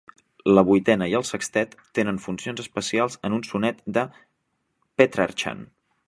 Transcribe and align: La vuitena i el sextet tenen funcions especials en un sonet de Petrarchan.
La 0.57 0.61
vuitena 0.67 1.07
i 1.09 1.11
el 1.17 1.25
sextet 1.29 1.75
tenen 1.99 2.17
funcions 2.23 2.63
especials 2.63 3.17
en 3.29 3.35
un 3.37 3.43
sonet 3.51 3.83
de 3.99 4.05
Petrarchan. 5.03 5.63